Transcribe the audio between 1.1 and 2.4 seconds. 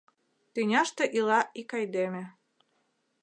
ила ик айдеме